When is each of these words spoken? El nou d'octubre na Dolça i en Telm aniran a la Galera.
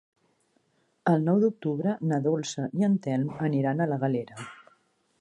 El 1.11 1.21
nou 1.27 1.41
d'octubre 1.43 1.95
na 2.13 2.21
Dolça 2.31 2.67
i 2.81 2.91
en 2.91 2.99
Telm 3.07 3.31
aniran 3.53 3.85
a 3.89 3.93
la 3.95 4.03
Galera. 4.07 4.45